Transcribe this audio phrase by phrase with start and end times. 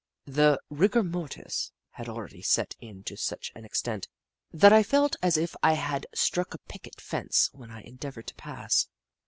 [0.25, 4.07] The rigor mortis had already set in to such an extent
[4.51, 8.33] that I felt as if I had struck a picket fence when I endeavoured to
[8.33, 8.87] pass.